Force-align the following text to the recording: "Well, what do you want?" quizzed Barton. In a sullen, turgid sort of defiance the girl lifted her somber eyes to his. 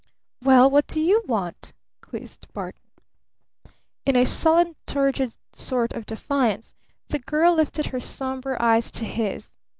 "Well, 0.43 0.67
what 0.67 0.87
do 0.87 0.99
you 0.99 1.21
want?" 1.27 1.73
quizzed 2.01 2.51
Barton. 2.53 2.81
In 4.03 4.15
a 4.15 4.25
sullen, 4.25 4.75
turgid 4.87 5.33
sort 5.53 5.93
of 5.93 6.07
defiance 6.07 6.73
the 7.09 7.19
girl 7.19 7.53
lifted 7.53 7.85
her 7.93 7.99
somber 7.99 8.59
eyes 8.59 8.89
to 8.89 9.05
his. 9.05 9.51